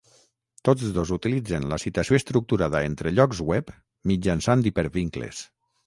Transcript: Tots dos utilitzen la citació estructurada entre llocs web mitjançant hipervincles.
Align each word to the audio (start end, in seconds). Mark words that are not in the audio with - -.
Tots 0.69 0.87
dos 0.95 1.11
utilitzen 1.15 1.67
la 1.75 1.79
citació 1.85 2.19
estructurada 2.21 2.83
entre 2.89 3.15
llocs 3.21 3.45
web 3.53 3.73
mitjançant 4.15 4.69
hipervincles. 4.73 5.49